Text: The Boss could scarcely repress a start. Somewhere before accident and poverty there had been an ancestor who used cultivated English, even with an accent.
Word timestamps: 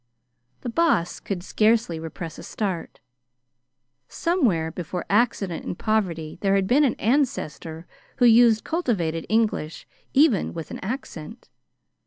The 0.61 0.69
Boss 0.69 1.19
could 1.19 1.43
scarcely 1.43 1.99
repress 1.99 2.39
a 2.39 2.41
start. 2.41 3.01
Somewhere 4.07 4.71
before 4.71 5.05
accident 5.11 5.63
and 5.63 5.77
poverty 5.77 6.39
there 6.41 6.55
had 6.55 6.65
been 6.65 6.83
an 6.83 6.95
ancestor 6.95 7.85
who 8.15 8.25
used 8.25 8.63
cultivated 8.63 9.27
English, 9.29 9.85
even 10.11 10.55
with 10.55 10.71
an 10.71 10.79
accent. 10.79 11.49